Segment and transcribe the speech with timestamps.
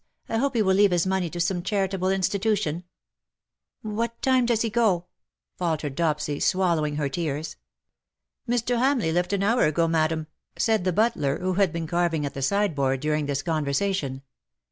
[0.27, 2.81] I hope he ■will leave his money to some charitable institution/'"
[3.97, 5.05] What time does he go?"
[5.59, 6.39] faltered Dopsy.
[6.41, 7.55] swallowing her tears."
[8.49, 8.79] Mr.
[8.79, 10.25] Hamleigh left an hour ago, Madam/'
[10.57, 14.23] said the butler, who had been carving at the side board during this conversation.